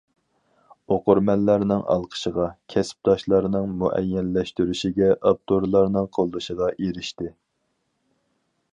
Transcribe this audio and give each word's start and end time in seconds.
ئوقۇرمەنلەرنىڭ 0.93 1.83
ئالقىشىغا، 1.95 2.47
كەسىپداشلارنىڭ 2.75 3.69
مۇئەييەنلەشتۈرۈشىگە، 3.83 5.13
ئاپتورلارنىڭ 5.21 6.11
قوللىشىغا 6.19 6.75
ئېرىشتى. 6.79 7.35